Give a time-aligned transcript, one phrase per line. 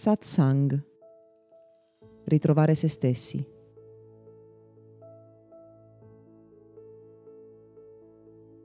[0.00, 0.82] Satsang.
[2.24, 3.46] Ritrovare se stessi.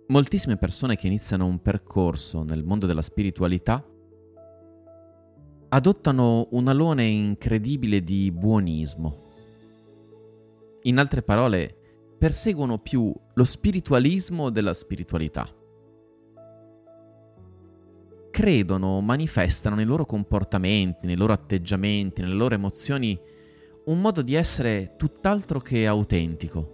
[0.08, 3.85] Moltissime persone che iniziano un percorso nel mondo della spiritualità
[5.67, 9.24] adottano un alone incredibile di buonismo.
[10.83, 15.54] In altre parole, perseguono più lo spiritualismo della spiritualità
[18.35, 23.17] credono, manifestano nei loro comportamenti, nei loro atteggiamenti, nelle loro emozioni
[23.85, 26.73] un modo di essere tutt'altro che autentico.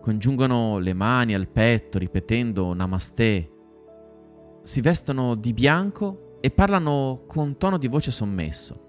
[0.00, 3.50] Congiungono le mani al petto ripetendo Namaste,
[4.64, 8.86] si vestono di bianco e parlano con tono di voce sommesso,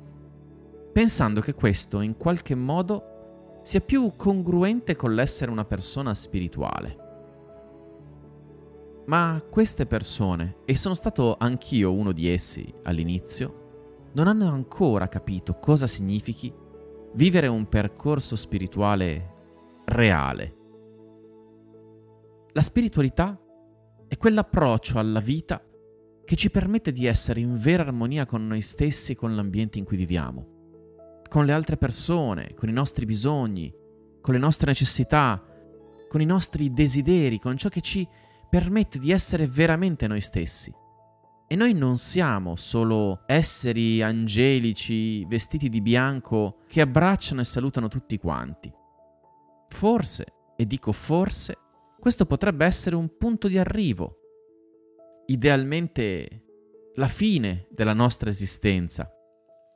[0.92, 7.06] pensando che questo in qualche modo sia più congruente con l'essere una persona spirituale.
[9.08, 15.60] Ma queste persone, e sono stato anch'io uno di essi all'inizio, non hanno ancora capito
[15.60, 16.54] cosa significhi
[17.14, 19.34] vivere un percorso spirituale
[19.86, 20.56] reale.
[22.52, 23.40] La spiritualità
[24.10, 25.64] è quell'approccio alla vita
[26.26, 29.86] che ci permette di essere in vera armonia con noi stessi e con l'ambiente in
[29.86, 33.74] cui viviamo, con le altre persone, con i nostri bisogni,
[34.20, 35.42] con le nostre necessità,
[36.10, 38.06] con i nostri desideri, con ciò che ci
[38.50, 40.74] permette di essere veramente noi stessi.
[41.50, 48.18] E noi non siamo solo esseri angelici vestiti di bianco che abbracciano e salutano tutti
[48.18, 48.72] quanti.
[49.70, 50.26] Forse,
[50.58, 51.58] e dico forse,
[52.00, 54.18] questo potrebbe essere un punto di arrivo,
[55.28, 56.44] idealmente
[56.96, 59.10] la fine della nostra esistenza,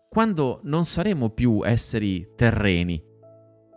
[0.10, 3.02] quando non saremo più esseri terreni,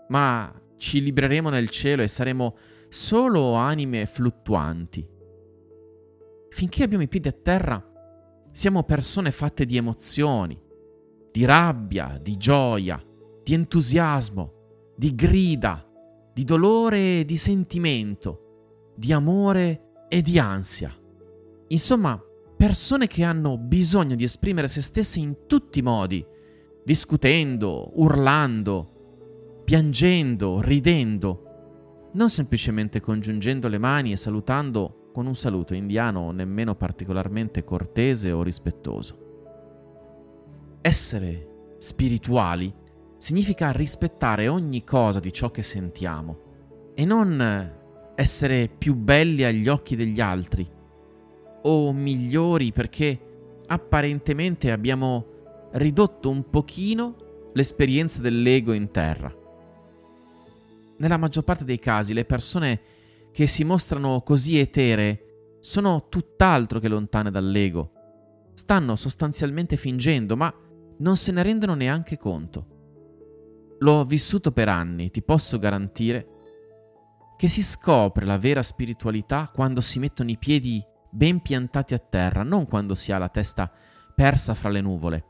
[0.08, 2.56] ma ci libreremo nel cielo e saremo
[2.94, 5.04] solo anime fluttuanti.
[6.48, 7.84] Finché abbiamo i piedi a terra,
[8.52, 10.56] siamo persone fatte di emozioni,
[11.32, 13.04] di rabbia, di gioia,
[13.42, 15.84] di entusiasmo, di grida,
[16.32, 20.96] di dolore e di sentimento, di amore e di ansia.
[21.66, 22.22] Insomma,
[22.56, 26.24] persone che hanno bisogno di esprimere se stesse in tutti i modi,
[26.84, 31.43] discutendo, urlando, piangendo, ridendo,
[32.14, 38.42] non semplicemente congiungendo le mani e salutando con un saluto indiano nemmeno particolarmente cortese o
[38.42, 39.22] rispettoso.
[40.80, 42.72] Essere spirituali
[43.16, 47.72] significa rispettare ogni cosa di ciò che sentiamo e non
[48.16, 50.68] essere più belli agli occhi degli altri
[51.62, 53.18] o migliori perché
[53.66, 55.26] apparentemente abbiamo
[55.72, 59.42] ridotto un pochino l'esperienza dell'ego in terra
[60.98, 62.80] nella maggior parte dei casi le persone
[63.32, 67.92] che si mostrano così eteree sono tutt'altro che lontane dall'ego.
[68.54, 70.54] Stanno sostanzialmente fingendo, ma
[70.98, 72.66] non se ne rendono neanche conto.
[73.78, 76.28] L'ho vissuto per anni, ti posso garantire
[77.36, 82.42] che si scopre la vera spiritualità quando si mettono i piedi ben piantati a terra,
[82.42, 83.70] non quando si ha la testa
[84.14, 85.24] persa fra le nuvole.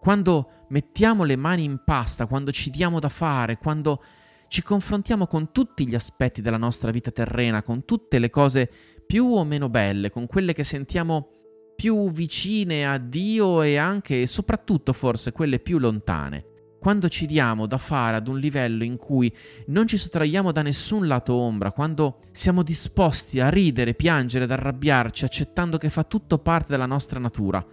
[0.00, 4.02] Quando mettiamo le mani in pasta, quando ci diamo da fare, quando
[4.48, 8.70] ci confrontiamo con tutti gli aspetti della nostra vita terrena, con tutte le cose
[9.06, 11.30] più o meno belle, con quelle che sentiamo
[11.76, 16.44] più vicine a Dio e anche e soprattutto forse quelle più lontane.
[16.80, 19.34] Quando ci diamo da fare ad un livello in cui
[19.66, 25.24] non ci sottraiamo da nessun lato ombra, quando siamo disposti a ridere, piangere, ad arrabbiarci,
[25.24, 27.64] accettando che fa tutto parte della nostra natura,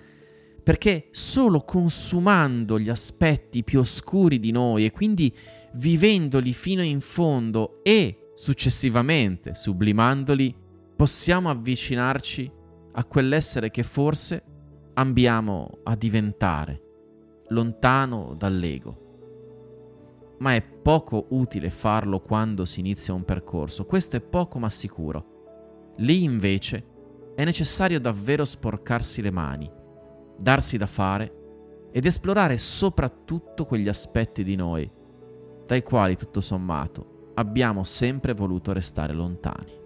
[0.64, 5.36] perché solo consumando gli aspetti più oscuri di noi e quindi
[5.76, 10.56] vivendoli fino in fondo e successivamente sublimandoli,
[10.96, 12.52] possiamo avvicinarci
[12.94, 14.44] a quell'essere che forse
[14.94, 16.82] ambiamo a diventare,
[17.50, 19.04] lontano dall'ego.
[20.40, 25.94] Ma è poco utile farlo quando si inizia un percorso, questo è poco ma sicuro.
[25.98, 26.94] Lì invece
[27.36, 29.70] è necessario davvero sporcarsi le mani,
[30.38, 31.44] darsi da fare
[31.92, 34.90] ed esplorare soprattutto quegli aspetti di noi
[35.66, 39.84] dai quali tutto sommato abbiamo sempre voluto restare lontani.